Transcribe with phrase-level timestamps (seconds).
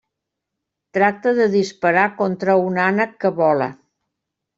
[0.97, 3.69] Tracta de disparar contra un ànec que vola.